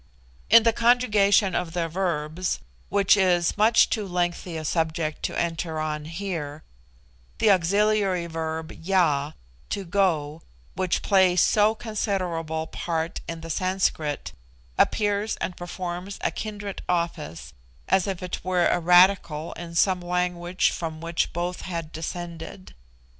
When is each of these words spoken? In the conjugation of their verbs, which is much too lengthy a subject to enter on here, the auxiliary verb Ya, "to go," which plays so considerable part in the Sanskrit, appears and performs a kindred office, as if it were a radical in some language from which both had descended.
In 0.49 0.63
the 0.63 0.73
conjugation 0.73 1.53
of 1.53 1.73
their 1.73 1.87
verbs, 1.87 2.59
which 2.89 3.15
is 3.15 3.55
much 3.55 3.87
too 3.87 4.07
lengthy 4.07 4.57
a 4.57 4.65
subject 4.65 5.21
to 5.25 5.39
enter 5.39 5.79
on 5.79 6.05
here, 6.05 6.63
the 7.37 7.51
auxiliary 7.51 8.25
verb 8.25 8.71
Ya, 8.71 9.33
"to 9.69 9.85
go," 9.85 10.41
which 10.73 11.03
plays 11.03 11.39
so 11.41 11.75
considerable 11.75 12.65
part 12.65 13.21
in 13.27 13.41
the 13.41 13.51
Sanskrit, 13.51 14.31
appears 14.75 15.35
and 15.35 15.55
performs 15.55 16.17
a 16.21 16.31
kindred 16.31 16.81
office, 16.89 17.53
as 17.87 18.07
if 18.07 18.23
it 18.23 18.43
were 18.43 18.65
a 18.69 18.79
radical 18.79 19.53
in 19.53 19.75
some 19.75 20.01
language 20.01 20.71
from 20.71 20.99
which 20.99 21.31
both 21.31 21.61
had 21.61 21.91
descended. 21.91 22.73